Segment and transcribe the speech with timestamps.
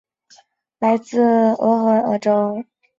[0.79, 2.65] 他们来自俄亥俄州。